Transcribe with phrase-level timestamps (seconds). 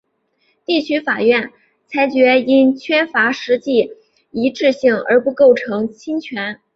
[0.65, 1.51] 地区法院
[1.85, 3.91] 裁决因缺乏实际
[4.31, 6.59] 一致性而不构成侵权。